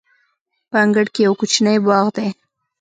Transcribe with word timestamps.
په 0.69 0.75
انګړ 0.83 1.05
کې 1.13 1.21
یو 1.27 1.33
کوچنی 1.39 1.77
باغ 1.85 2.05
دی. 2.15 2.29